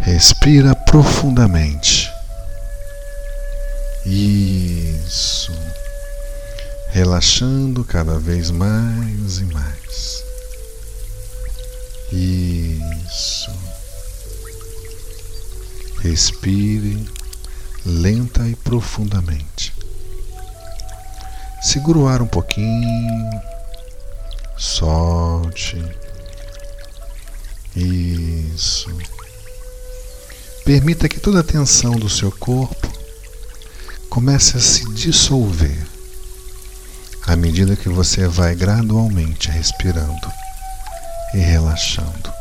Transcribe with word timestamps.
Respira 0.00 0.74
profundamente. 0.74 2.10
Isso. 4.06 5.52
Relaxando 6.88 7.84
cada 7.84 8.18
vez 8.18 8.50
mais 8.50 9.38
e 9.38 9.44
mais. 9.44 10.24
Isso. 12.10 13.52
Respire 16.00 17.06
lenta 17.84 18.48
e 18.48 18.56
profundamente. 18.56 19.72
Segura 21.62 21.98
o 21.98 22.08
ar 22.08 22.22
um 22.22 22.26
pouquinho. 22.26 23.30
Solte. 24.56 25.76
Isso. 27.76 28.90
Permita 30.70 31.08
que 31.08 31.18
toda 31.18 31.40
a 31.40 31.42
tensão 31.42 31.96
do 31.98 32.08
seu 32.08 32.30
corpo 32.30 32.88
comece 34.08 34.56
a 34.56 34.60
se 34.60 34.88
dissolver 34.94 35.84
à 37.26 37.34
medida 37.34 37.74
que 37.74 37.88
você 37.88 38.28
vai 38.28 38.54
gradualmente 38.54 39.50
respirando 39.50 40.32
e 41.34 41.38
relaxando 41.38 42.32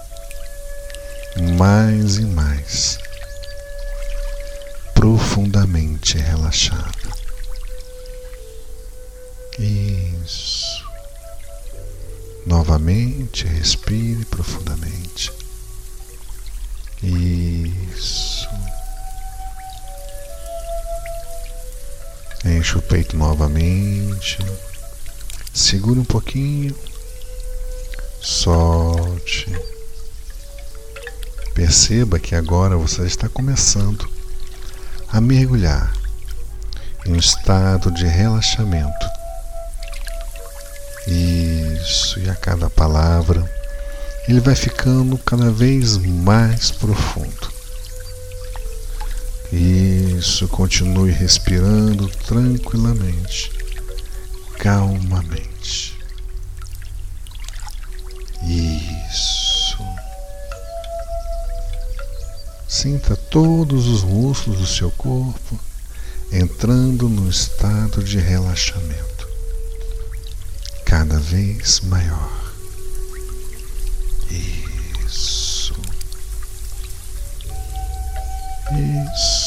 mais 1.58 2.18
e 2.18 2.22
mais 2.22 3.00
profundamente 4.94 6.20
relaxado. 6.20 7.12
Isso. 9.58 10.88
Novamente, 12.46 13.48
respire 13.48 14.24
profundamente. 14.26 15.49
Enche 22.60 22.78
o 22.78 22.82
peito 22.82 23.16
novamente. 23.16 24.38
Segura 25.54 25.98
um 25.98 26.04
pouquinho. 26.04 26.76
Solte. 28.22 29.50
Perceba 31.54 32.20
que 32.20 32.36
agora 32.36 32.76
você 32.76 33.04
está 33.04 33.30
começando 33.30 34.06
a 35.08 35.22
mergulhar 35.22 35.94
em 37.06 37.14
um 37.14 37.16
estado 37.16 37.90
de 37.92 38.06
relaxamento. 38.06 39.08
Isso, 41.08 42.20
e 42.20 42.30
a 42.30 42.36
cada 42.36 42.70
palavra 42.70 43.50
ele 44.28 44.42
vai 44.42 44.54
ficando 44.54 45.18
cada 45.20 45.50
vez 45.50 45.96
mais 45.96 46.72
profundo. 46.72 47.59
Isso, 49.52 50.48
continue 50.48 51.12
respirando 51.12 52.08
tranquilamente, 52.08 53.52
calmamente. 54.60 55.98
Isso. 58.44 59.84
Sinta 62.68 63.16
todos 63.16 63.88
os 63.88 64.04
músculos 64.04 64.60
do 64.60 64.68
seu 64.68 64.92
corpo 64.92 65.60
entrando 66.32 67.10
no 67.10 67.28
estado 67.30 68.04
de 68.04 68.20
relaxamento 68.20 69.28
cada 70.86 71.20
vez 71.20 71.82
maior. 71.82 72.54
Isso. 74.30 75.74
Isso. 78.72 79.39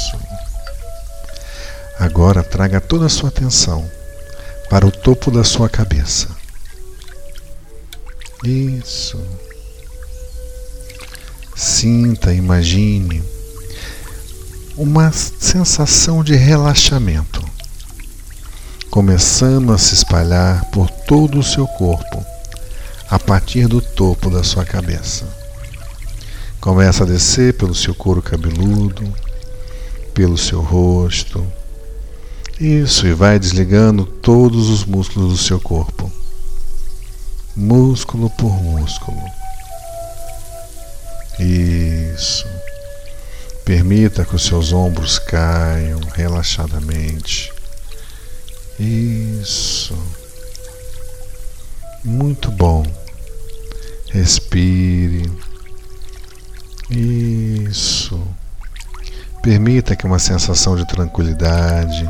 Agora 2.02 2.42
traga 2.42 2.80
toda 2.80 3.06
a 3.06 3.08
sua 3.08 3.28
atenção 3.28 3.88
para 4.68 4.84
o 4.84 4.90
topo 4.90 5.30
da 5.30 5.44
sua 5.44 5.68
cabeça. 5.68 6.28
Isso. 8.42 9.24
Sinta, 11.54 12.34
imagine 12.34 13.22
uma 14.76 15.12
sensação 15.12 16.24
de 16.24 16.34
relaxamento 16.34 17.40
começando 18.90 19.72
a 19.72 19.78
se 19.78 19.94
espalhar 19.94 20.64
por 20.72 20.90
todo 20.90 21.38
o 21.38 21.44
seu 21.44 21.68
corpo 21.68 22.26
a 23.08 23.16
partir 23.16 23.68
do 23.68 23.80
topo 23.80 24.28
da 24.28 24.42
sua 24.42 24.64
cabeça. 24.64 25.24
Começa 26.60 27.04
a 27.04 27.06
descer 27.06 27.56
pelo 27.56 27.76
seu 27.76 27.94
couro 27.94 28.20
cabeludo, 28.20 29.14
pelo 30.12 30.36
seu 30.36 30.60
rosto. 30.60 31.61
Isso, 32.62 33.08
e 33.08 33.12
vai 33.12 33.40
desligando 33.40 34.06
todos 34.06 34.68
os 34.68 34.84
músculos 34.84 35.32
do 35.32 35.36
seu 35.36 35.60
corpo, 35.60 36.08
músculo 37.56 38.30
por 38.30 38.52
músculo. 38.52 39.20
Isso. 41.40 42.46
Permita 43.64 44.24
que 44.24 44.36
os 44.36 44.44
seus 44.44 44.72
ombros 44.72 45.18
caiam 45.18 45.98
relaxadamente. 46.14 47.52
Isso. 48.78 49.98
Muito 52.04 52.48
bom. 52.52 52.86
Respire. 54.08 55.28
Isso. 56.88 58.22
Permita 59.42 59.96
que 59.96 60.06
uma 60.06 60.20
sensação 60.20 60.76
de 60.76 60.86
tranquilidade 60.86 62.08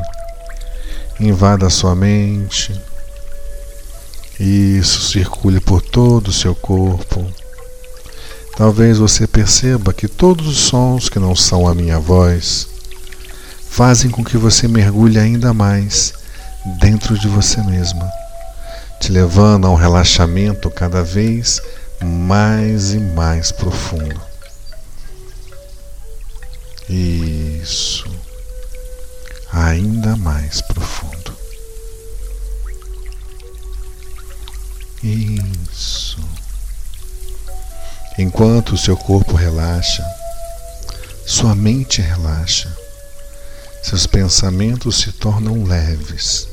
invada 1.27 1.67
a 1.67 1.69
sua 1.69 1.95
mente. 1.95 2.73
Isso 4.39 5.11
circule 5.11 5.59
por 5.59 5.81
todo 5.81 6.27
o 6.27 6.33
seu 6.33 6.55
corpo. 6.55 7.25
Talvez 8.55 8.97
você 8.97 9.25
perceba 9.25 9.93
que 9.93 10.07
todos 10.07 10.47
os 10.47 10.57
sons 10.57 11.09
que 11.09 11.19
não 11.19 11.35
são 11.35 11.67
a 11.67 11.73
minha 11.73 11.99
voz 11.99 12.67
fazem 13.69 14.11
com 14.11 14.23
que 14.23 14.37
você 14.37 14.67
mergulhe 14.67 15.17
ainda 15.17 15.53
mais 15.53 16.13
dentro 16.79 17.17
de 17.17 17.27
você 17.27 17.61
mesma 17.61 18.11
te 19.03 19.11
levando 19.11 19.67
a 19.67 19.69
um 19.69 19.75
relaxamento 19.75 20.71
cada 20.71 21.03
vez 21.03 21.61
mais 22.01 22.93
e 22.93 22.99
mais 22.99 23.51
profundo. 23.51 24.21
Isso. 26.89 28.12
Ainda 29.53 30.17
mais 30.17 30.61
profundo. 30.61 31.33
Isso. 35.01 36.19
Enquanto 38.17 38.73
o 38.73 38.77
seu 38.77 38.97
corpo 38.97 39.35
relaxa, 39.35 40.05
sua 41.25 41.55
mente 41.55 42.01
relaxa, 42.01 42.75
seus 43.81 44.05
pensamentos 44.05 44.97
se 44.97 45.11
tornam 45.13 45.63
leves 45.63 46.47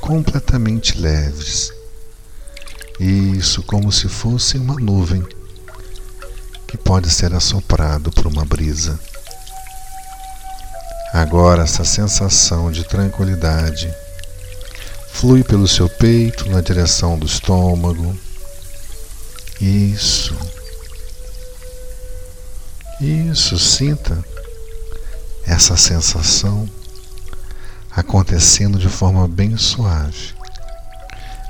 completamente 0.00 0.98
leves. 0.98 1.72
Isso 2.98 3.62
como 3.62 3.92
se 3.92 4.08
fosse 4.08 4.58
uma 4.58 4.74
nuvem 4.74 5.24
que 6.66 6.76
pode 6.76 7.10
ser 7.10 7.34
assoprado 7.34 8.10
por 8.10 8.26
uma 8.26 8.44
brisa. 8.44 8.98
Agora 11.12 11.64
essa 11.64 11.84
sensação 11.84 12.70
de 12.70 12.84
tranquilidade 12.84 13.92
flui 15.12 15.42
pelo 15.42 15.66
seu 15.66 15.88
peito 15.88 16.48
na 16.48 16.60
direção 16.60 17.18
do 17.18 17.26
estômago. 17.26 18.16
Isso. 19.60 20.36
Isso, 23.00 23.58
sinta 23.58 24.22
essa 25.46 25.76
sensação 25.76 26.68
acontecendo 27.90 28.78
de 28.78 28.88
forma 28.88 29.26
bem 29.26 29.56
suave, 29.56 30.34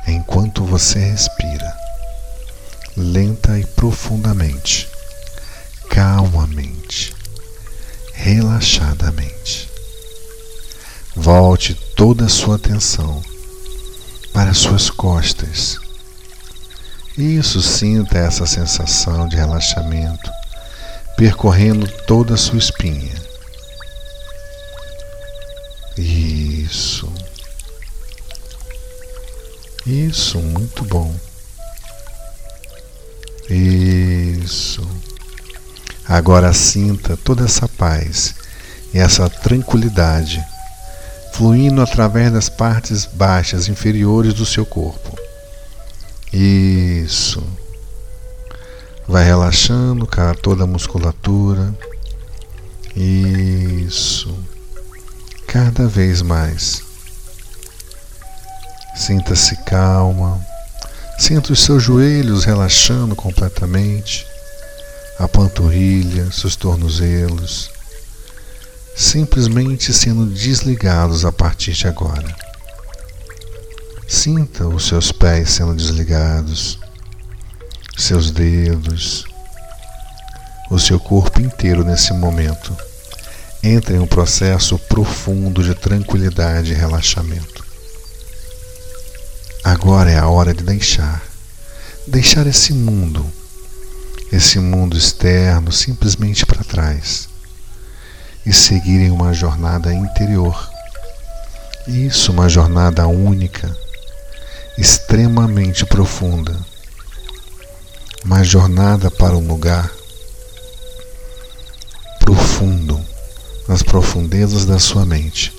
enquanto 0.06 0.64
você 0.64 0.98
respira, 0.98 1.76
lenta 2.96 3.58
e 3.58 3.66
profundamente, 3.66 4.88
calmamente, 5.90 7.14
relaxadamente. 8.22 9.68
Volte 11.16 11.74
toda 11.96 12.26
a 12.26 12.28
sua 12.28 12.56
atenção 12.56 13.22
para 14.32 14.54
suas 14.54 14.90
costas. 14.90 15.78
Isso, 17.16 17.60
sinta 17.60 18.18
essa 18.18 18.46
sensação 18.46 19.28
de 19.28 19.36
relaxamento 19.36 20.30
percorrendo 21.16 21.86
toda 22.06 22.34
a 22.34 22.38
sua 22.38 22.58
espinha 22.58 23.30
isso. 26.00 27.12
Isso, 29.86 30.38
muito 30.38 30.84
bom. 30.84 31.14
Isso. 33.48 34.86
Agora 36.10 36.52
sinta 36.52 37.16
toda 37.16 37.44
essa 37.44 37.68
paz 37.68 38.34
e 38.92 38.98
essa 38.98 39.30
tranquilidade 39.30 40.44
fluindo 41.32 41.80
através 41.80 42.32
das 42.32 42.48
partes 42.48 43.06
baixas 43.06 43.68
inferiores 43.68 44.34
do 44.34 44.44
seu 44.44 44.66
corpo. 44.66 45.16
Isso. 46.32 47.40
Vai 49.06 49.24
relaxando 49.24 50.04
toda 50.42 50.64
a 50.64 50.66
musculatura. 50.66 51.72
Isso. 52.96 54.36
Cada 55.46 55.86
vez 55.86 56.22
mais. 56.22 56.82
Sinta-se 58.96 59.56
calma. 59.58 60.44
Sinta 61.16 61.52
os 61.52 61.62
seus 61.62 61.84
joelhos 61.84 62.44
relaxando 62.44 63.14
completamente, 63.14 64.26
a 65.20 65.28
panturrilha, 65.28 66.32
seus 66.32 66.56
tornozelos, 66.56 67.70
simplesmente 68.96 69.92
sendo 69.92 70.24
desligados 70.24 71.26
a 71.26 71.30
partir 71.30 71.72
de 71.72 71.86
agora. 71.86 72.34
Sinta 74.08 74.66
os 74.66 74.88
seus 74.88 75.12
pés 75.12 75.50
sendo 75.50 75.74
desligados, 75.74 76.78
seus 77.98 78.30
dedos, 78.30 79.26
o 80.70 80.78
seu 80.78 80.98
corpo 80.98 81.38
inteiro 81.38 81.84
nesse 81.84 82.14
momento. 82.14 82.74
Entre 83.62 83.96
em 83.96 83.98
um 83.98 84.06
processo 84.06 84.78
profundo 84.78 85.62
de 85.62 85.74
tranquilidade 85.74 86.72
e 86.72 86.74
relaxamento. 86.74 87.62
Agora 89.62 90.10
é 90.10 90.18
a 90.18 90.28
hora 90.28 90.54
de 90.54 90.64
deixar. 90.64 91.22
Deixar 92.06 92.46
esse 92.46 92.72
mundo, 92.72 93.30
esse 94.32 94.58
mundo 94.58 94.96
externo, 94.96 95.72
simplesmente 95.72 96.46
para 96.46 96.62
trás 96.62 97.28
e 98.44 98.52
seguir 98.52 99.00
em 99.00 99.10
uma 99.10 99.32
jornada 99.34 99.92
interior. 99.92 100.70
Isso, 101.86 102.32
uma 102.32 102.48
jornada 102.48 103.06
única, 103.06 103.76
extremamente 104.78 105.84
profunda. 105.84 106.56
Uma 108.24 108.44
jornada 108.44 109.10
para 109.10 109.36
um 109.36 109.46
lugar 109.46 109.90
profundo, 112.20 113.00
nas 113.66 113.82
profundezas 113.82 114.64
da 114.66 114.78
sua 114.78 115.04
mente, 115.04 115.52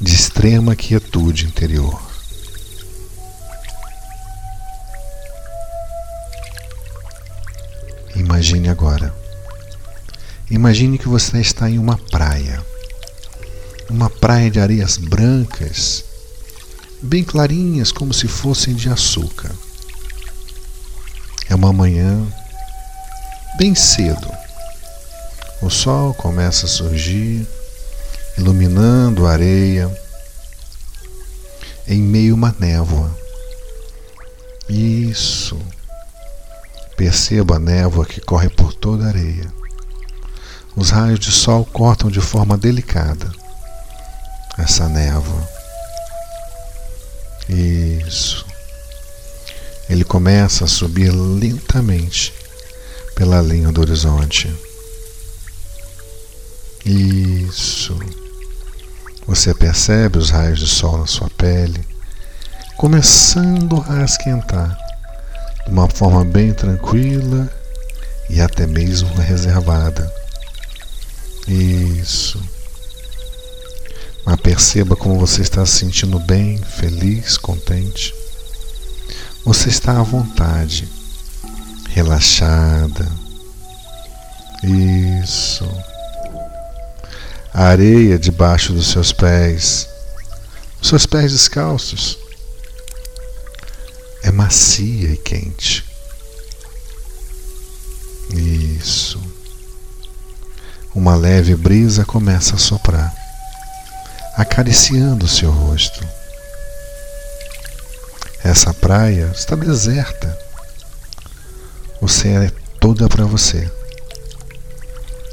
de 0.00 0.14
extrema 0.14 0.74
quietude 0.74 1.46
interior. 1.46 2.11
Imagine 8.14 8.68
agora. 8.68 9.14
Imagine 10.50 10.98
que 10.98 11.08
você 11.08 11.40
está 11.40 11.68
em 11.68 11.78
uma 11.78 11.96
praia. 11.96 12.64
Uma 13.88 14.10
praia 14.10 14.50
de 14.50 14.60
areias 14.60 14.96
brancas, 14.96 16.04
bem 17.02 17.24
clarinhas, 17.24 17.90
como 17.90 18.12
se 18.12 18.28
fossem 18.28 18.74
de 18.74 18.88
açúcar. 18.88 19.50
É 21.48 21.54
uma 21.54 21.72
manhã 21.72 22.26
bem 23.58 23.74
cedo. 23.74 24.30
O 25.60 25.70
sol 25.70 26.14
começa 26.14 26.66
a 26.66 26.68
surgir, 26.68 27.46
iluminando 28.36 29.26
a 29.26 29.32
areia 29.32 29.90
em 31.86 32.00
meio 32.00 32.34
a 32.34 32.36
uma 32.36 32.56
névoa. 32.58 33.10
Isso. 34.68 35.58
Perceba 37.02 37.56
a 37.56 37.58
névoa 37.58 38.06
que 38.06 38.20
corre 38.20 38.48
por 38.48 38.72
toda 38.72 39.06
a 39.06 39.08
areia. 39.08 39.52
Os 40.76 40.90
raios 40.90 41.18
de 41.18 41.32
sol 41.32 41.64
cortam 41.64 42.08
de 42.08 42.20
forma 42.20 42.56
delicada 42.56 43.28
essa 44.56 44.88
névoa. 44.88 45.48
Isso. 47.48 48.46
Ele 49.90 50.04
começa 50.04 50.64
a 50.64 50.68
subir 50.68 51.10
lentamente 51.10 52.32
pela 53.16 53.42
linha 53.42 53.72
do 53.72 53.80
horizonte. 53.80 54.48
Isso. 56.84 57.98
Você 59.26 59.52
percebe 59.52 60.18
os 60.18 60.30
raios 60.30 60.60
de 60.60 60.68
sol 60.68 60.98
na 60.98 61.06
sua 61.08 61.28
pele 61.30 61.84
começando 62.76 63.84
a 63.88 64.04
esquentar 64.04 64.91
de 65.64 65.70
uma 65.70 65.88
forma 65.88 66.24
bem 66.24 66.52
tranquila 66.52 67.50
e 68.28 68.40
até 68.40 68.66
mesmo 68.66 69.12
reservada. 69.14 70.12
Isso. 71.46 72.40
Mas 74.24 74.40
perceba 74.40 74.94
como 74.94 75.18
você 75.18 75.42
está 75.42 75.66
se 75.66 75.78
sentindo 75.78 76.18
bem, 76.20 76.58
feliz, 76.58 77.36
contente. 77.36 78.14
Você 79.44 79.68
está 79.68 79.98
à 79.98 80.02
vontade, 80.02 80.88
relaxada. 81.90 83.06
Isso. 84.62 85.68
A 87.52 87.64
areia 87.64 88.18
debaixo 88.18 88.72
dos 88.72 88.86
seus 88.86 89.12
pés, 89.12 89.88
os 90.80 90.88
seus 90.88 91.04
pés 91.04 91.32
descalços, 91.32 92.16
macia 94.32 95.10
e 95.10 95.16
quente. 95.16 95.84
Isso. 98.30 99.20
Uma 100.94 101.14
leve 101.14 101.54
brisa 101.54 102.04
começa 102.04 102.56
a 102.56 102.58
soprar, 102.58 103.14
acariciando 104.36 105.26
o 105.26 105.28
seu 105.28 105.50
rosto. 105.50 106.06
Essa 108.44 108.74
praia 108.74 109.30
está 109.34 109.54
deserta. 109.54 110.38
Céu 112.08 112.42
é 112.42 112.50
toda 112.78 113.08
para 113.08 113.24
você. 113.24 113.70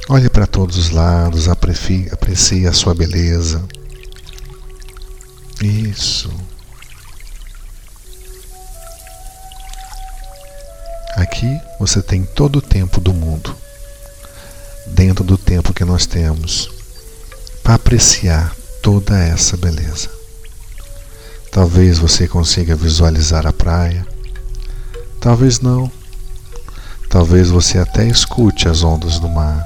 Olhe 0.07 0.30
para 0.30 0.48
todos 0.48 0.78
os 0.78 0.90
lados, 0.92 1.50
aprecie 1.50 2.68
a 2.68 2.74
sua 2.74 2.94
beleza. 2.94 3.63
Isso. 5.62 6.31
Aqui 11.15 11.59
você 11.79 12.01
tem 12.01 12.23
todo 12.23 12.57
o 12.57 12.61
tempo 12.61 13.01
do 13.01 13.13
mundo, 13.13 13.56
dentro 14.85 15.23
do 15.23 15.38
tempo 15.38 15.73
que 15.73 15.83
nós 15.83 16.05
temos, 16.05 16.69
para 17.63 17.75
apreciar 17.75 18.55
toda 18.81 19.17
essa 19.17 19.57
beleza. 19.57 20.10
Talvez 21.51 21.98
você 21.98 22.27
consiga 22.27 22.75
visualizar 22.75 23.48
a 23.48 23.53
praia, 23.53 24.05
talvez 25.19 25.60
não. 25.60 25.91
Talvez 27.10 27.50
você 27.50 27.79
até 27.79 28.05
escute 28.05 28.69
as 28.69 28.84
ondas 28.84 29.19
do 29.19 29.27
mar, 29.27 29.65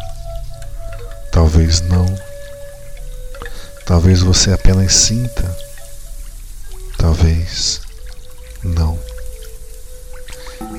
talvez 1.29 1.82
não. 1.82 2.06
Talvez 3.86 4.22
você 4.22 4.53
apenas 4.53 4.94
sinta, 4.94 5.58
talvez 6.98 7.82
não 8.63 8.98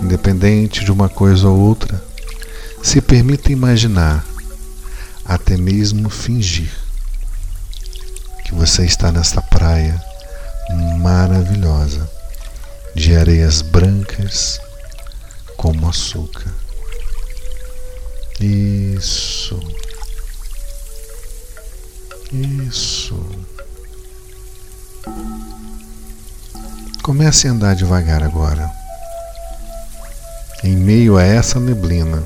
independente 0.05 0.85
de 0.85 0.93
uma 0.93 1.09
coisa 1.09 1.49
ou 1.49 1.59
outra, 1.59 2.03
se 2.83 3.01
permita 3.01 3.51
imaginar, 3.51 4.25
até 5.25 5.57
mesmo 5.57 6.11
fingir, 6.11 6.71
que 8.45 8.55
você 8.55 8.85
está 8.85 9.11
nesta 9.11 9.41
praia 9.41 10.01
maravilhosa 11.01 12.09
de 12.95 13.17
areias 13.17 13.63
brancas 13.63 14.61
como 15.57 15.89
açúcar. 15.89 16.53
Isso. 18.39 19.59
Isso. 22.31 23.25
Comece 27.03 27.49
a 27.49 27.53
andar 27.53 27.75
devagar 27.75 28.23
agora 28.23 28.84
em 30.65 30.75
meio 30.75 31.19
a 31.19 31.23
essa 31.23 31.61
neblina. 31.61 32.25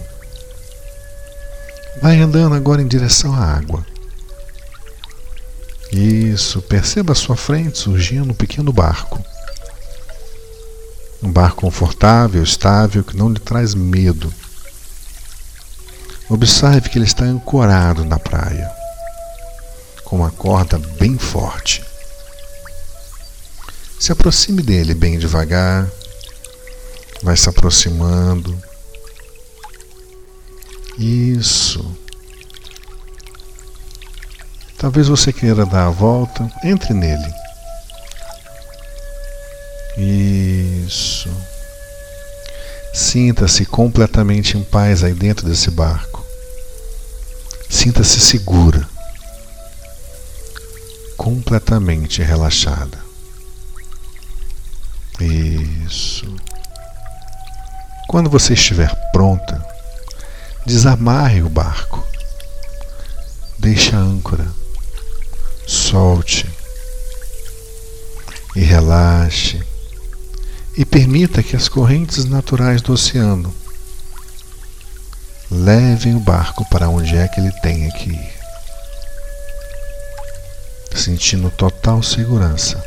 Vai 2.00 2.20
andando 2.20 2.54
agora 2.54 2.80
em 2.80 2.86
direção 2.86 3.34
à 3.34 3.44
água. 3.44 3.84
Isso, 5.90 6.62
perceba 6.62 7.12
à 7.12 7.16
sua 7.16 7.36
frente 7.36 7.78
surgindo 7.78 8.30
um 8.30 8.34
pequeno 8.34 8.72
barco. 8.72 9.20
Um 11.20 11.32
barco 11.32 11.62
confortável, 11.62 12.40
estável, 12.40 13.02
que 13.02 13.16
não 13.16 13.28
lhe 13.28 13.40
traz 13.40 13.74
medo. 13.74 14.32
Observe 16.28 16.88
que 16.90 16.96
ele 16.96 17.06
está 17.06 17.24
ancorado 17.24 18.04
na 18.04 18.20
praia, 18.20 18.70
com 20.04 20.16
uma 20.16 20.30
corda 20.30 20.78
bem 21.00 21.18
forte. 21.18 21.82
Se 23.98 24.12
aproxime 24.12 24.62
dele 24.62 24.94
bem 24.94 25.18
devagar, 25.18 25.88
vai 27.22 27.36
se 27.36 27.48
aproximando. 27.48 28.60
Isso. 30.98 31.84
Talvez 34.76 35.08
você 35.08 35.32
queira 35.32 35.66
dar 35.66 35.86
a 35.86 35.90
volta, 35.90 36.50
entre 36.62 36.94
nele. 36.94 37.32
Isso. 39.96 41.28
Sinta-se 42.94 43.64
completamente 43.66 44.56
em 44.56 44.62
paz 44.62 45.02
aí 45.02 45.12
dentro 45.12 45.46
desse 45.46 45.70
barco. 45.70 46.24
Sinta-se 47.68 48.20
segura. 48.20 48.88
Completamente 51.16 52.22
relaxada. 52.22 52.98
Isso. 55.20 56.34
Quando 58.08 58.30
você 58.30 58.54
estiver 58.54 58.92
pronta, 59.12 59.62
desamarre 60.64 61.42
o 61.42 61.48
barco. 61.50 62.02
Deixe 63.58 63.94
a 63.94 63.98
âncora. 63.98 64.46
Solte. 65.66 66.48
E 68.56 68.60
relaxe 68.60 69.62
e 70.74 70.86
permita 70.86 71.42
que 71.42 71.54
as 71.54 71.68
correntes 71.68 72.24
naturais 72.24 72.80
do 72.80 72.94
oceano 72.94 73.54
levem 75.50 76.14
o 76.14 76.20
barco 76.20 76.64
para 76.70 76.88
onde 76.88 77.14
é 77.14 77.28
que 77.28 77.40
ele 77.40 77.52
tenha 77.60 77.90
que 77.90 78.10
ir, 78.10 78.32
sentindo 80.94 81.50
total 81.50 82.02
segurança 82.02 82.82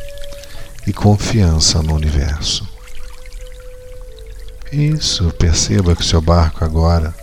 e 0.87 0.91
confiança 0.91 1.83
no 1.83 1.93
universo. 1.93 2.70
Isso, 4.71 5.31
perceba 5.33 5.95
que 5.95 6.05
seu 6.05 6.21
barco 6.21 6.63
agora 6.63 7.13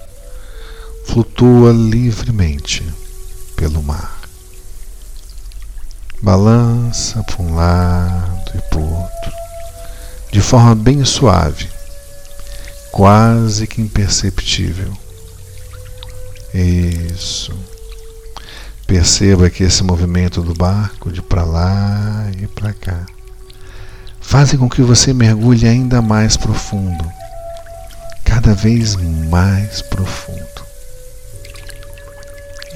flutua 1.07 1.73
livremente 1.73 2.85
pelo 3.57 3.83
mar. 3.83 4.21
Balança 6.21 7.23
para 7.23 7.43
um 7.43 7.55
lado 7.55 8.53
e 8.55 8.61
para 8.71 8.79
o 8.79 8.95
outro 8.95 9.39
de 10.31 10.41
forma 10.41 10.75
bem 10.75 11.05
suave, 11.05 11.69
quase 12.93 13.67
que 13.67 13.81
imperceptível. 13.81 14.93
Isso. 16.53 17.53
Perceba 18.87 19.51
que 19.51 19.63
esse 19.63 19.83
movimento 19.83 20.43
do 20.43 20.55
barco 20.55 21.11
de 21.11 21.21
para 21.21 21.45
lá 21.45 22.31
e 22.41 22.47
para 22.47 22.73
cá 22.73 23.07
fazem 24.21 24.59
com 24.59 24.69
que 24.69 24.83
você 24.83 25.13
mergulhe 25.13 25.67
ainda 25.67 26.01
mais 26.01 26.37
profundo, 26.37 27.05
cada 28.29 28.53
vez 28.53 28.95
mais 28.95 29.81
profundo. 29.81 30.39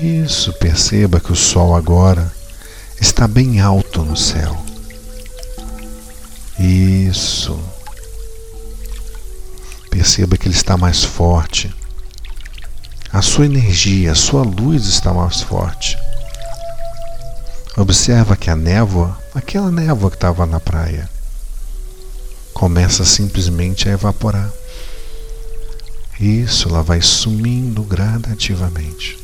Isso, 0.01 0.51
perceba 0.55 1.21
que 1.21 1.31
o 1.31 1.37
sol 1.37 1.77
agora 1.77 2.33
está 2.99 3.29
bem 3.29 3.61
alto 3.61 4.03
no 4.03 4.17
céu. 4.17 4.57
Isso. 6.59 7.63
Perceba 9.91 10.39
que 10.39 10.49
ele 10.49 10.55
está 10.55 10.79
mais 10.79 11.05
forte. 11.05 11.73
A 13.13 13.21
sua 13.21 13.45
energia, 13.45 14.13
a 14.13 14.17
sua 14.17 14.43
luz 14.43 14.87
está 14.87 15.13
mais 15.13 15.43
forte. 15.43 15.99
Observa 17.77 18.37
que 18.37 18.49
a 18.49 18.57
névoa, 18.57 19.19
aquela 19.35 19.71
névoa 19.71 20.11
que 20.11 20.17
estava 20.17 20.47
na 20.47 20.59
praia, 20.59 21.09
começa 22.55 23.05
simplesmente 23.05 23.87
a 23.89 23.93
evaporar. 23.93 24.51
Isso, 26.23 26.69
ela 26.69 26.85
vai 26.85 27.02
sumindo 27.02 27.83
gradativamente. 27.83 29.19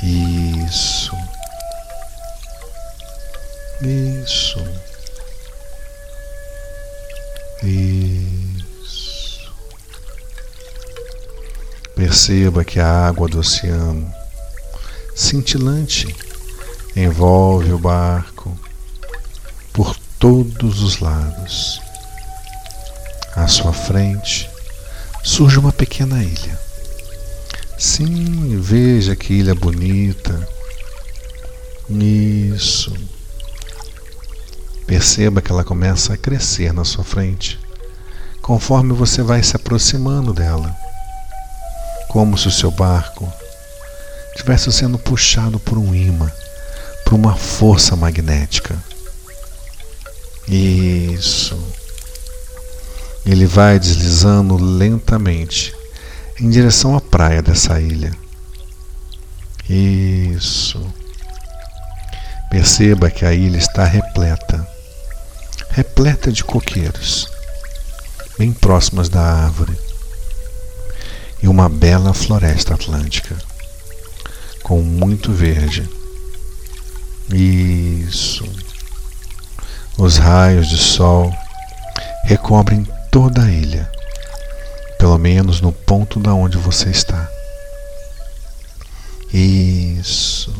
Isso. 0.00 1.10
Isso. 3.82 4.64
Isso. 7.64 9.52
Perceba 11.96 12.64
que 12.64 12.78
a 12.78 13.08
água 13.08 13.26
do 13.26 13.40
oceano, 13.40 14.08
cintilante, 15.16 16.14
envolve 16.94 17.72
o 17.72 17.78
barco 17.78 18.56
por 19.72 19.96
todos 20.20 20.80
os 20.80 21.00
lados. 21.00 21.83
À 23.36 23.48
sua 23.48 23.72
frente 23.72 24.48
surge 25.24 25.58
uma 25.58 25.72
pequena 25.72 26.22
ilha. 26.22 26.58
Sim, 27.76 28.60
veja 28.60 29.16
que 29.16 29.34
ilha 29.34 29.54
bonita. 29.54 30.48
Isso. 31.90 32.92
Perceba 34.86 35.42
que 35.42 35.50
ela 35.50 35.64
começa 35.64 36.14
a 36.14 36.16
crescer 36.16 36.72
na 36.72 36.84
sua 36.84 37.02
frente, 37.02 37.58
conforme 38.40 38.92
você 38.92 39.22
vai 39.22 39.42
se 39.42 39.56
aproximando 39.56 40.32
dela, 40.32 40.74
como 42.08 42.38
se 42.38 42.46
o 42.46 42.52
seu 42.52 42.70
barco 42.70 43.30
estivesse 44.30 44.70
sendo 44.72 44.98
puxado 44.98 45.58
por 45.58 45.76
um 45.76 45.92
imã, 45.92 46.30
por 47.04 47.14
uma 47.14 47.34
força 47.34 47.96
magnética. 47.96 48.78
Isso. 50.46 51.58
Ele 53.24 53.46
vai 53.46 53.78
deslizando 53.78 54.56
lentamente 54.56 55.74
em 56.40 56.50
direção 56.50 56.96
à 56.96 57.00
praia 57.00 57.40
dessa 57.40 57.80
ilha. 57.80 58.12
Isso. 59.68 60.80
Perceba 62.50 63.10
que 63.10 63.24
a 63.24 63.32
ilha 63.32 63.58
está 63.58 63.84
repleta 63.84 64.74
repleta 65.74 66.30
de 66.30 66.44
coqueiros, 66.44 67.28
bem 68.38 68.52
próximas 68.52 69.08
da 69.08 69.20
árvore, 69.20 69.76
e 71.42 71.48
uma 71.48 71.68
bela 71.68 72.14
floresta 72.14 72.74
atlântica, 72.74 73.36
com 74.62 74.80
muito 74.80 75.32
verde. 75.32 75.90
Isso. 77.28 78.44
Os 79.98 80.16
raios 80.16 80.68
de 80.68 80.78
sol 80.78 81.34
recobrem 82.22 82.86
toda 83.14 83.44
a 83.44 83.48
ilha, 83.48 83.88
pelo 84.98 85.16
menos 85.18 85.60
no 85.60 85.70
ponto 85.70 86.18
da 86.18 86.34
onde 86.34 86.58
você 86.58 86.90
está. 86.90 87.30
Isso. 89.32 90.52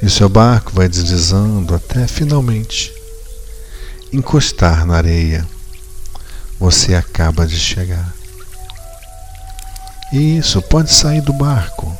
E 0.00 0.08
seu 0.08 0.28
barco 0.28 0.70
vai 0.70 0.88
deslizando 0.88 1.74
até 1.74 2.06
finalmente 2.06 2.94
encostar 4.12 4.86
na 4.86 4.94
areia. 4.94 5.44
Você 6.60 6.94
acaba 6.94 7.44
de 7.44 7.58
chegar. 7.58 8.14
Isso, 10.12 10.62
pode 10.62 10.92
sair 10.92 11.20
do 11.20 11.32
barco. 11.32 11.92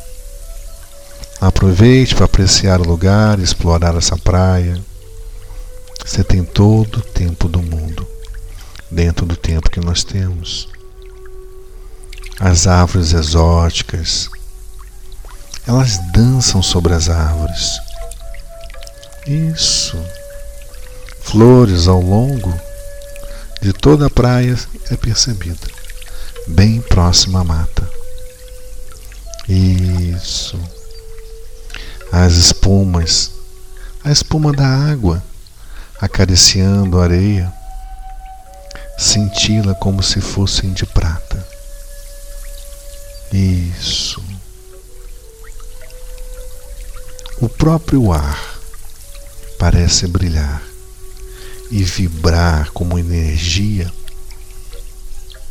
Aproveite 1.41 2.15
para 2.15 2.23
apreciar 2.23 2.79
o 2.79 2.87
lugar, 2.87 3.37
explorar 3.37 3.97
essa 3.97 4.15
praia. 4.15 4.81
Você 6.05 6.23
tem 6.23 6.41
todo 6.41 6.99
o 6.99 7.01
tempo 7.01 7.49
do 7.49 7.61
mundo, 7.61 8.07
dentro 8.93 9.25
do 9.25 9.35
tempo 9.35 9.69
que 9.69 9.79
nós 9.79 10.03
temos. 10.03 10.69
As 12.39 12.67
árvores 12.67 13.13
exóticas, 13.13 14.29
elas 15.67 15.97
dançam 16.11 16.61
sobre 16.61 16.93
as 16.93 17.09
árvores. 17.09 17.79
Isso. 19.27 19.97
Flores 21.21 21.87
ao 21.87 22.01
longo 22.01 22.53
de 23.61 23.71
toda 23.71 24.07
a 24.07 24.09
praia 24.09 24.57
é 24.91 24.97
percebida, 24.97 25.67
bem 26.47 26.81
próxima 26.81 27.39
à 27.39 27.43
mata. 27.43 27.89
Isso. 29.47 30.59
As 32.11 32.33
espumas, 32.33 33.31
a 34.03 34.11
espuma 34.11 34.51
da 34.51 34.67
água 34.67 35.23
acariciando 35.99 36.99
a 36.99 37.05
areia, 37.05 37.53
cintila 38.97 39.75
como 39.75 40.01
se 40.01 40.21
fossem 40.21 40.71
de 40.73 40.85
prata. 40.85 41.45
Isso. 43.31 44.23
O 47.41 47.49
próprio 47.49 48.11
ar 48.13 48.59
parece 49.57 50.07
brilhar 50.07 50.61
e 51.71 51.83
vibrar 51.83 52.71
como 52.71 52.99
energia 52.99 53.91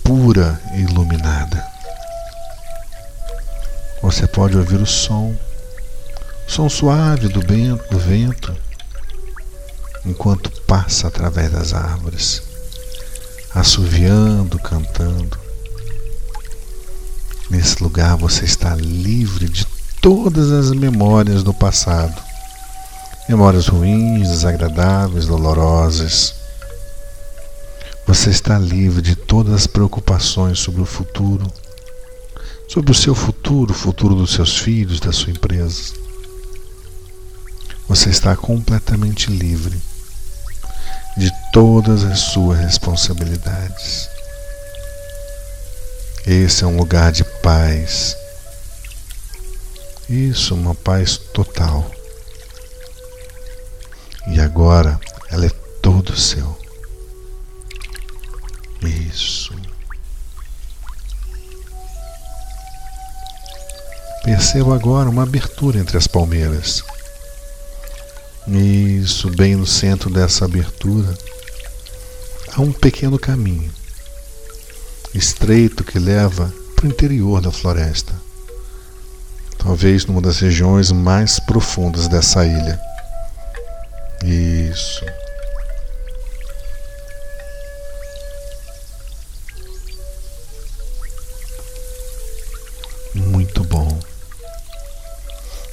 pura 0.04 0.60
e 0.74 0.80
iluminada. 0.80 1.66
Você 4.02 4.26
pode 4.26 4.56
ouvir 4.56 4.80
o 4.80 4.86
som, 4.86 5.36
o 6.46 6.50
som 6.50 6.68
suave 6.68 7.28
do 7.28 7.40
vento, 7.40 7.84
do 7.90 7.98
vento, 7.98 8.56
enquanto 10.04 10.50
passa 10.62 11.08
através 11.08 11.50
das 11.50 11.72
árvores, 11.72 12.42
assoviando, 13.54 14.58
cantando. 14.58 15.38
Nesse 17.50 17.82
lugar 17.82 18.16
você 18.16 18.44
está 18.44 18.74
livre 18.74 19.48
de 19.48 19.66
todas 20.00 20.50
as 20.50 20.70
memórias 20.70 21.42
do 21.42 21.52
passado. 21.52 22.20
Memórias 23.28 23.68
ruins, 23.68 24.28
desagradáveis, 24.28 25.26
dolorosas. 25.26 26.34
Você 28.06 28.30
está 28.30 28.58
livre 28.58 29.02
de 29.02 29.14
todas 29.14 29.52
as 29.52 29.66
preocupações 29.66 30.58
sobre 30.58 30.80
o 30.80 30.86
futuro, 30.86 31.46
sobre 32.66 32.90
o 32.90 32.94
seu 32.94 33.14
futuro, 33.14 33.72
o 33.72 33.76
futuro 33.76 34.14
dos 34.14 34.32
seus 34.32 34.56
filhos, 34.56 34.98
da 34.98 35.12
sua 35.12 35.30
empresa. 35.30 35.92
Você 37.86 38.08
está 38.08 38.34
completamente 38.34 39.30
livre 39.30 39.91
todas 41.52 42.02
as 42.02 42.18
suas 42.18 42.58
responsabilidades. 42.58 44.08
Esse 46.26 46.64
é 46.64 46.66
um 46.66 46.78
lugar 46.78 47.12
de 47.12 47.24
paz. 47.24 48.16
Isso, 50.08 50.54
uma 50.54 50.74
paz 50.74 51.18
total. 51.18 51.88
E 54.28 54.40
agora 54.40 54.98
ela 55.30 55.46
é 55.46 55.50
todo 55.82 56.16
seu. 56.16 56.58
Isso. 58.82 59.52
Perceba 64.24 64.74
agora 64.74 65.10
uma 65.10 65.24
abertura 65.24 65.78
entre 65.78 65.98
as 65.98 66.06
palmeiras. 66.06 66.82
Isso, 68.48 69.28
bem 69.30 69.54
no 69.54 69.66
centro 69.66 70.08
dessa 70.08 70.44
abertura, 70.44 71.16
há 72.54 72.60
um 72.60 72.72
pequeno 72.72 73.18
caminho 73.18 73.72
estreito 75.14 75.84
que 75.84 75.98
leva 75.98 76.52
para 76.74 76.86
o 76.86 76.88
interior 76.88 77.40
da 77.40 77.50
floresta, 77.50 78.12
talvez 79.58 80.06
numa 80.06 80.20
das 80.20 80.38
regiões 80.38 80.90
mais 80.90 81.38
profundas 81.40 82.08
dessa 82.08 82.44
ilha. 82.44 82.80
Isso. 84.24 85.04
Muito 93.14 93.64
bom. 93.64 93.98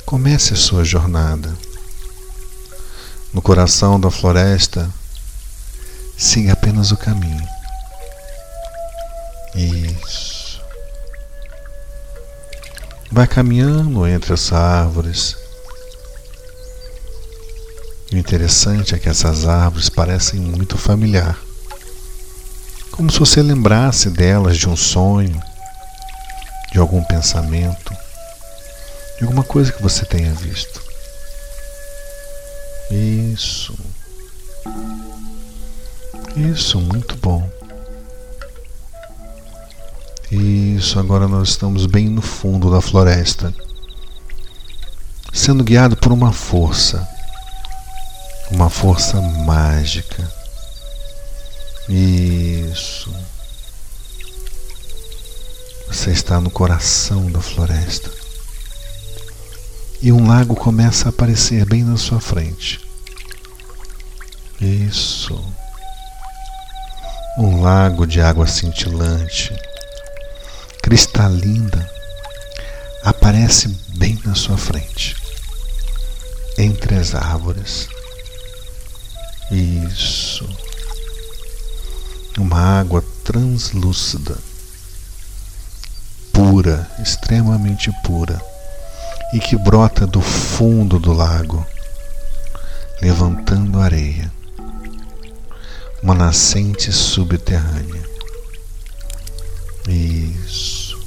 Comece 0.05 0.53
a 0.53 0.57
sua 0.57 0.83
jornada. 0.83 1.55
No 3.33 3.41
coração 3.41 3.99
da 3.99 4.09
floresta, 4.09 4.89
siga 6.19 6.51
apenas 6.51 6.91
o 6.91 6.97
caminho. 6.97 7.47
Isso. 9.55 10.61
Vai 13.09 13.25
caminhando 13.25 14.05
entre 14.05 14.33
as 14.33 14.51
árvores. 14.51 15.37
E 18.11 18.15
o 18.15 18.19
interessante 18.19 18.93
é 18.93 18.99
que 18.99 19.07
essas 19.07 19.47
árvores 19.47 19.89
parecem 19.89 20.39
muito 20.39 20.77
familiar. 20.77 21.39
Como 22.91 23.09
se 23.09 23.17
você 23.17 23.41
lembrasse 23.41 24.09
delas 24.09 24.57
de 24.57 24.67
um 24.67 24.75
sonho, 24.75 25.41
de 26.71 26.79
algum 26.79 27.01
pensamento, 27.03 27.93
de 29.17 29.23
alguma 29.23 29.43
coisa 29.43 29.71
que 29.71 29.81
você 29.81 30.05
tenha 30.05 30.33
visto. 30.33 30.83
Isso. 32.91 33.73
Isso, 36.35 36.79
muito 36.79 37.15
bom. 37.17 37.49
Isso, 40.31 40.99
agora 40.99 41.27
nós 41.27 41.49
estamos 41.49 41.85
bem 41.87 42.07
no 42.07 42.21
fundo 42.21 42.69
da 42.69 42.79
floresta, 42.81 43.53
sendo 45.33 45.63
guiado 45.63 45.97
por 45.97 46.11
uma 46.11 46.31
força, 46.31 47.07
uma 48.51 48.69
força 48.69 49.19
mágica. 49.19 50.31
Isso. 51.89 53.11
Você 55.87 56.11
está 56.11 56.39
no 56.39 56.51
coração 56.51 57.31
da 57.31 57.41
floresta. 57.41 58.11
E 59.99 60.11
um 60.11 60.27
lago 60.27 60.55
começa 60.55 61.07
a 61.07 61.09
aparecer 61.09 61.65
bem 61.65 61.83
na 61.83 61.97
sua 61.97 62.21
frente. 62.21 62.79
Isso. 64.61 65.43
Um 67.41 67.61
lago 67.61 68.05
de 68.05 68.19
água 68.19 68.45
cintilante 68.45 69.55
cristalina 70.83 71.89
aparece 73.01 73.69
bem 73.95 74.19
na 74.25 74.35
sua 74.35 74.57
frente, 74.57 75.15
entre 76.57 76.95
as 76.95 77.15
árvores. 77.15 77.87
Isso. 79.49 80.49
Uma 82.37 82.81
água 82.81 83.01
translúcida, 83.23 84.37
pura, 86.33 86.91
extremamente 87.01 87.89
pura, 88.03 88.37
e 89.31 89.39
que 89.39 89.55
brota 89.55 90.05
do 90.05 90.19
fundo 90.19 90.99
do 90.99 91.13
lago, 91.13 91.65
levantando 93.01 93.79
areia. 93.79 94.29
Uma 96.01 96.15
nascente 96.15 96.91
subterrânea. 96.91 98.03
Isso. 99.87 100.97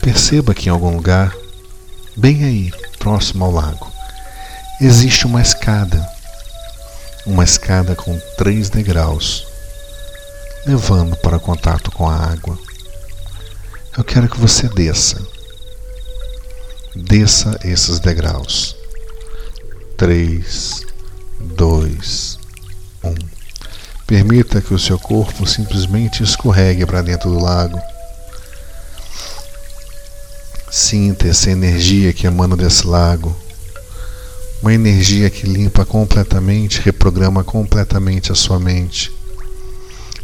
Perceba 0.00 0.54
que 0.54 0.68
em 0.68 0.72
algum 0.72 0.94
lugar, 0.94 1.34
bem 2.16 2.44
aí, 2.44 2.72
próximo 2.98 3.44
ao 3.44 3.50
lago, 3.52 3.90
existe 4.80 5.26
uma 5.26 5.42
escada. 5.42 6.08
Uma 7.26 7.44
escada 7.44 7.94
com 7.94 8.18
três 8.38 8.70
degraus, 8.70 9.46
levando 10.66 11.16
para 11.16 11.38
contato 11.38 11.90
com 11.90 12.08
a 12.08 12.16
água. 12.16 12.58
Eu 13.96 14.02
quero 14.02 14.28
que 14.28 14.38
você 14.38 14.68
desça. 14.68 15.20
Desça 16.96 17.58
esses 17.62 18.00
degraus. 18.00 18.74
Três, 19.96 20.80
dois. 21.38 22.39
Permita 24.10 24.60
que 24.60 24.74
o 24.74 24.78
seu 24.78 24.98
corpo 24.98 25.46
simplesmente 25.46 26.24
escorregue 26.24 26.84
para 26.84 27.00
dentro 27.00 27.30
do 27.30 27.38
lago. 27.38 27.80
Sinta 30.68 31.28
essa 31.28 31.48
energia 31.48 32.12
que 32.12 32.26
emana 32.26 32.56
desse 32.56 32.84
lago. 32.88 33.36
Uma 34.60 34.74
energia 34.74 35.30
que 35.30 35.46
limpa 35.46 35.84
completamente, 35.84 36.80
reprograma 36.80 37.44
completamente 37.44 38.32
a 38.32 38.34
sua 38.34 38.58
mente, 38.58 39.12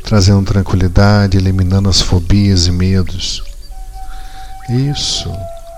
trazendo 0.02 0.44
tranquilidade, 0.44 1.36
eliminando 1.36 1.88
as 1.88 2.00
fobias 2.00 2.66
e 2.66 2.72
medos. 2.72 3.44
Isso, 4.68 5.30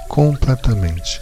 completamente. 0.09 1.21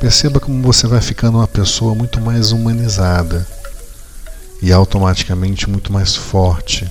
Perceba 0.00 0.40
como 0.40 0.62
você 0.62 0.86
vai 0.86 1.02
ficando 1.02 1.36
uma 1.36 1.46
pessoa 1.46 1.94
muito 1.94 2.22
mais 2.22 2.52
humanizada 2.52 3.46
e 4.64 4.72
automaticamente 4.72 5.68
muito 5.68 5.92
mais 5.92 6.16
forte. 6.16 6.90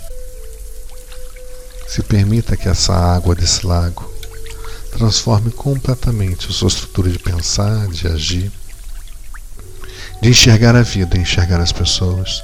Se 1.87 2.03
permita 2.03 2.55
que 2.55 2.69
essa 2.69 2.93
água 2.93 3.33
desse 3.33 3.65
lago 3.65 4.07
transforme 4.91 5.49
completamente 5.49 6.47
a 6.47 6.51
sua 6.51 6.67
estrutura 6.67 7.09
de 7.09 7.17
pensar, 7.17 7.87
de 7.87 8.07
agir, 8.07 8.51
de 10.21 10.29
enxergar 10.29 10.75
a 10.75 10.83
vida, 10.83 11.17
enxergar 11.17 11.59
as 11.59 11.71
pessoas. 11.71 12.43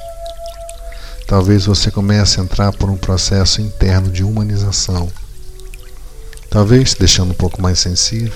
Talvez 1.28 1.68
você 1.68 1.92
comece 1.92 2.40
a 2.40 2.44
entrar 2.44 2.74
por 2.74 2.90
um 2.90 2.98
processo 2.98 3.62
interno 3.62 4.12
de 4.12 4.24
humanização. 4.24 5.12
Talvez 6.50 6.96
deixando 6.96 7.34
um 7.34 7.36
pouco 7.36 7.62
mais 7.62 7.78
sensível, 7.78 8.34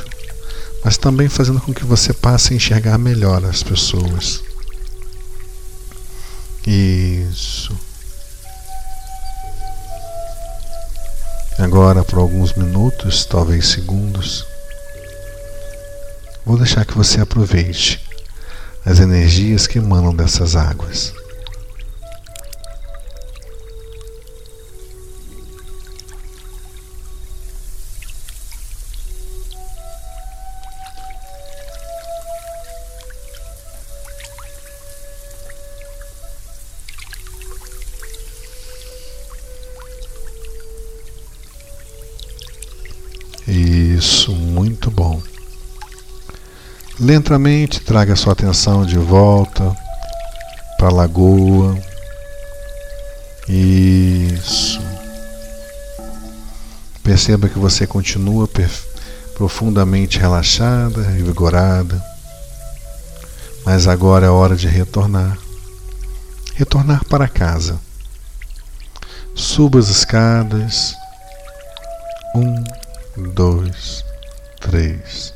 mas 0.85 0.95
também 0.95 1.27
fazendo 1.27 1.59
com 1.59 1.73
que 1.73 1.85
você 1.85 2.13
passe 2.13 2.53
a 2.53 2.55
enxergar 2.55 2.99
melhor 2.99 3.43
as 3.45 3.63
pessoas 3.63 4.43
isso. 6.69 7.77
Agora, 11.59 12.03
por 12.03 12.19
alguns 12.19 12.53
minutos, 12.53 13.25
talvez 13.25 13.67
segundos, 13.67 14.45
vou 16.45 16.57
deixar 16.57 16.85
que 16.85 16.97
você 16.97 17.21
aproveite 17.21 18.01
as 18.85 18.99
energias 18.99 19.67
que 19.67 19.77
emanam 19.77 20.13
dessas 20.13 20.55
águas. 20.55 21.13
Muito 44.53 44.91
bom. 44.91 45.19
Lentamente 46.99 47.81
traga 47.81 48.15
sua 48.15 48.33
atenção 48.33 48.85
de 48.85 48.99
volta 48.99 49.75
para 50.77 50.89
a 50.89 50.93
lagoa. 50.93 51.75
Isso. 53.49 54.79
Perceba 57.01 57.49
que 57.49 57.57
você 57.57 57.87
continua 57.87 58.47
profundamente 59.35 60.19
relaxada, 60.19 61.01
revigorada. 61.01 62.01
Mas 63.65 63.87
agora 63.87 64.27
é 64.27 64.29
hora 64.29 64.55
de 64.55 64.67
retornar. 64.67 65.37
Retornar 66.53 67.03
para 67.05 67.27
casa. 67.27 67.79
Suba 69.33 69.79
as 69.79 69.89
escadas. 69.89 70.93
Um, 72.35 72.63
dois, 73.33 74.03
três. 74.63 75.33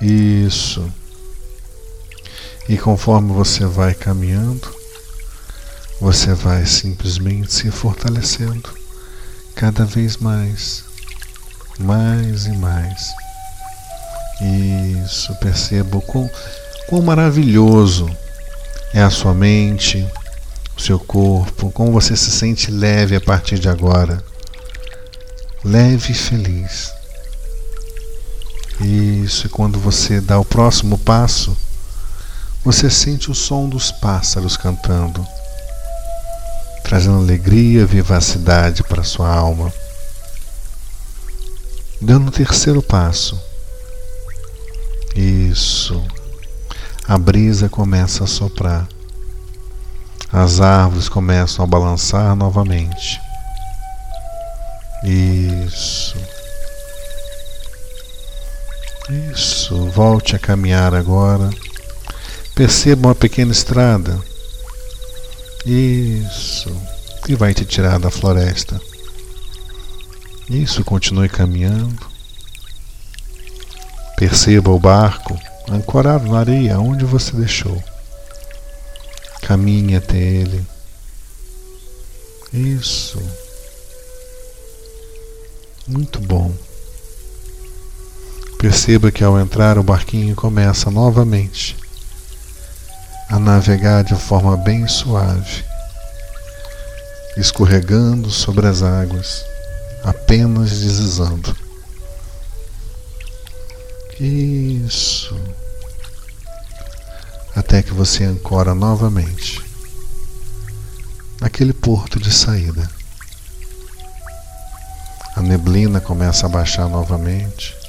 Isso. 0.00 0.92
E 2.68 2.76
conforme 2.76 3.32
você 3.32 3.64
vai 3.64 3.94
caminhando, 3.94 4.68
você 6.00 6.34
vai 6.34 6.66
simplesmente 6.66 7.52
se 7.52 7.70
fortalecendo 7.70 8.68
cada 9.54 9.84
vez 9.84 10.16
mais, 10.16 10.84
mais 11.78 12.46
e 12.46 12.52
mais. 12.52 13.12
Isso, 15.04 15.34
perceba 15.36 15.98
o 15.98 16.02
quão, 16.02 16.28
quão 16.88 17.02
maravilhoso 17.02 18.10
é 18.92 19.02
a 19.02 19.10
sua 19.10 19.32
mente, 19.32 20.04
o 20.76 20.80
seu 20.80 20.98
corpo, 20.98 21.70
como 21.70 21.92
você 21.92 22.16
se 22.16 22.30
sente 22.30 22.70
leve 22.70 23.14
a 23.14 23.20
partir 23.20 23.58
de 23.58 23.68
agora. 23.68 24.22
Leve 25.64 26.10
e 26.10 26.14
feliz. 26.14 26.92
Isso, 28.82 29.46
e 29.46 29.50
quando 29.50 29.78
você 29.78 30.20
dá 30.20 30.38
o 30.38 30.44
próximo 30.44 30.98
passo, 30.98 31.56
você 32.64 32.90
sente 32.90 33.30
o 33.30 33.34
som 33.34 33.68
dos 33.68 33.92
pássaros 33.92 34.56
cantando, 34.56 35.26
trazendo 36.82 37.18
alegria, 37.18 37.86
vivacidade 37.86 38.82
para 38.82 39.04
sua 39.04 39.32
alma. 39.32 39.72
Dando 42.00 42.28
o 42.28 42.32
terceiro 42.32 42.82
passo. 42.82 43.40
Isso. 45.14 46.02
A 47.06 47.16
brisa 47.16 47.68
começa 47.68 48.24
a 48.24 48.26
soprar. 48.26 48.88
As 50.32 50.60
árvores 50.60 51.08
começam 51.08 51.64
a 51.64 51.68
balançar 51.68 52.34
novamente. 52.34 53.20
Isso. 55.04 56.16
Isso, 59.10 59.90
volte 59.90 60.36
a 60.36 60.38
caminhar 60.38 60.94
agora. 60.94 61.50
Perceba 62.54 63.08
uma 63.08 63.14
pequena 63.14 63.50
estrada. 63.50 64.20
Isso, 65.66 66.70
que 67.24 67.34
vai 67.34 67.52
te 67.52 67.64
tirar 67.64 67.98
da 67.98 68.10
floresta. 68.10 68.80
Isso, 70.48 70.84
continue 70.84 71.28
caminhando. 71.28 72.06
Perceba 74.16 74.70
o 74.70 74.78
barco 74.78 75.36
ancorado 75.68 76.30
na 76.30 76.38
areia 76.38 76.78
onde 76.78 77.04
você 77.04 77.32
deixou. 77.32 77.82
Caminhe 79.42 79.96
até 79.96 80.16
ele. 80.16 80.64
Isso. 82.52 83.20
Muito 85.88 86.20
bom. 86.20 86.52
Perceba 88.62 89.10
que 89.10 89.24
ao 89.24 89.40
entrar 89.40 89.76
o 89.76 89.82
barquinho 89.82 90.36
começa 90.36 90.88
novamente 90.88 91.76
a 93.28 93.36
navegar 93.36 94.04
de 94.04 94.14
forma 94.14 94.56
bem 94.56 94.86
suave, 94.86 95.64
escorregando 97.36 98.30
sobre 98.30 98.68
as 98.68 98.80
águas, 98.80 99.44
apenas 100.04 100.70
deslizando. 100.70 101.56
Isso. 104.20 105.36
Até 107.56 107.82
que 107.82 107.92
você 107.92 108.22
ancora 108.22 108.76
novamente 108.76 109.60
naquele 111.40 111.72
porto 111.72 112.20
de 112.20 112.32
saída. 112.32 112.88
A 115.34 115.42
neblina 115.42 116.00
começa 116.00 116.46
a 116.46 116.48
baixar 116.48 116.88
novamente. 116.88 117.81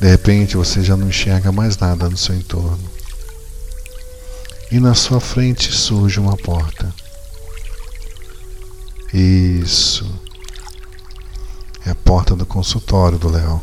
De 0.00 0.06
repente 0.06 0.56
você 0.56 0.82
já 0.82 0.96
não 0.96 1.08
enxerga 1.08 1.50
mais 1.50 1.76
nada 1.76 2.08
no 2.08 2.16
seu 2.16 2.34
entorno. 2.34 2.90
E 4.70 4.78
na 4.78 4.94
sua 4.94 5.20
frente 5.20 5.72
surge 5.72 6.20
uma 6.20 6.36
porta. 6.36 6.94
Isso. 9.12 10.06
É 11.86 11.90
a 11.90 11.94
porta 11.94 12.36
do 12.36 12.44
consultório 12.44 13.18
do 13.18 13.30
Léo. 13.30 13.62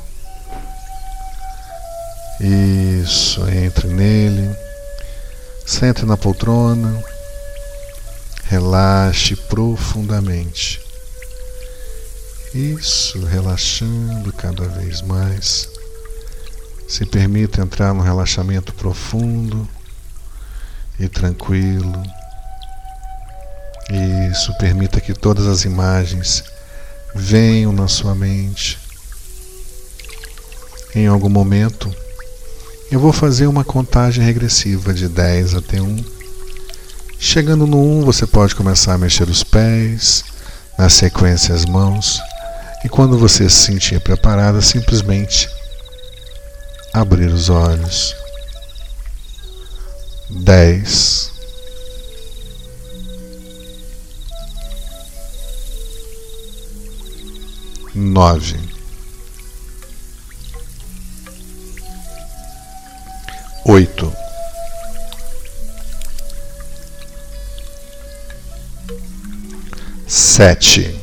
Isso, 2.39 3.47
entre 3.49 3.87
nele. 3.87 4.55
Sente 5.65 6.05
na 6.05 6.17
poltrona. 6.17 7.01
Relaxe 8.45 9.35
profundamente. 9.35 10.81
Isso, 12.53 13.23
relaxando 13.25 14.33
cada 14.33 14.67
vez 14.67 15.01
mais. 15.01 15.74
Se 16.87 17.05
permita 17.05 17.61
entrar 17.61 17.93
num 17.93 18.01
relaxamento 18.01 18.73
profundo 18.73 19.67
e 20.99 21.07
tranquilo. 21.07 22.03
Isso, 24.31 24.55
permita 24.57 24.99
que 24.99 25.13
todas 25.13 25.45
as 25.47 25.65
imagens 25.65 26.43
venham 27.13 27.71
na 27.71 27.87
sua 27.87 28.15
mente. 28.15 28.79
Em 30.93 31.07
algum 31.07 31.29
momento, 31.29 31.93
eu 32.91 32.99
vou 32.99 33.11
fazer 33.11 33.47
uma 33.47 33.63
contagem 33.63 34.23
regressiva 34.23 34.93
de 34.93 35.07
10 35.07 35.55
até 35.55 35.81
1. 35.81 36.05
Chegando 37.19 37.65
no 37.65 37.99
1, 37.99 38.01
você 38.05 38.25
pode 38.25 38.55
começar 38.55 38.93
a 38.93 38.97
mexer 38.97 39.27
os 39.27 39.43
pés, 39.43 40.23
na 40.77 40.89
sequência 40.89 41.53
as 41.53 41.65
mãos, 41.65 42.21
e 42.83 42.89
quando 42.89 43.17
você 43.17 43.49
se 43.49 43.65
sentir 43.65 43.99
preparada, 43.99 44.61
simplesmente 44.61 45.49
abrir 46.95 47.27
os 47.27 47.49
olhos. 47.49 48.15
Dez. 50.29 51.29
Nove. 57.93 58.58
Oito. 63.65 64.15
Sete. 70.08 70.97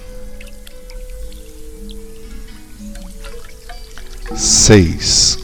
Seis. 4.34 5.41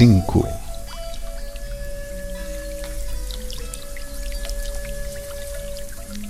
Cinco, 0.00 0.48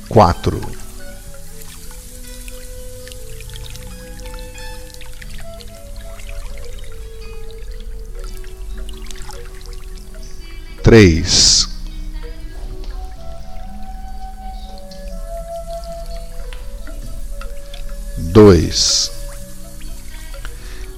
quatro, 0.09 0.61
três, 10.83 11.69
dois, 18.33 19.13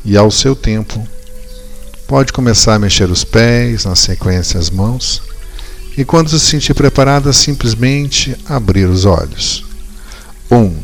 e 0.07 0.17
ao 0.17 0.31
seu 0.31 0.57
tempo 0.57 1.07
Pode 2.13 2.31
começar 2.31 2.75
a 2.75 2.79
mexer 2.79 3.11
os 3.11 3.25
pés, 3.25 3.87
na 3.87 3.97
sequência 3.97 4.61
as 4.61 4.69
mãos, 4.69 5.23
e 5.97 6.05
quando 6.05 6.29
se 6.29 6.39
sentir 6.39 6.75
preparada, 6.75 7.33
simplesmente 7.33 8.37
abrir 8.45 8.85
os 8.85 9.07
olhos. 9.07 9.65
Um, 10.51 10.77